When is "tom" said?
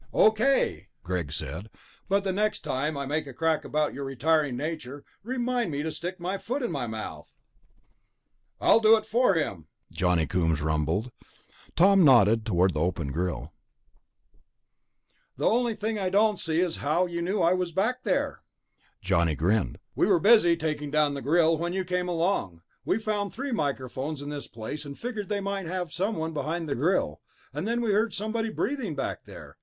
11.75-12.03